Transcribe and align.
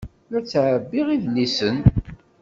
La 0.31 0.39
d-ttɛebbiɣ 0.41 1.07
idlisen. 1.15 1.77